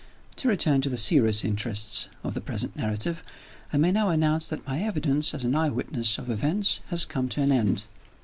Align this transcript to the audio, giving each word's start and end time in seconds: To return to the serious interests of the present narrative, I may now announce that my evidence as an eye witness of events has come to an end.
To 0.37 0.47
return 0.47 0.81
to 0.81 0.89
the 0.89 0.97
serious 0.97 1.45
interests 1.45 2.09
of 2.23 2.33
the 2.33 2.41
present 2.41 2.75
narrative, 2.75 3.23
I 3.71 3.77
may 3.77 3.91
now 3.91 4.09
announce 4.09 4.47
that 4.47 4.65
my 4.65 4.81
evidence 4.81 5.31
as 5.35 5.43
an 5.43 5.53
eye 5.53 5.69
witness 5.69 6.17
of 6.17 6.27
events 6.31 6.79
has 6.87 7.05
come 7.05 7.29
to 7.29 7.41
an 7.43 7.51
end. 7.51 7.83